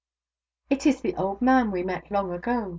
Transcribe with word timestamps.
"It 0.71 0.87
is 0.87 1.01
the 1.01 1.15
old 1.15 1.43
man 1.43 1.69
we 1.69 1.83
met 1.83 2.09
long 2.09 2.31
ago 2.31 2.69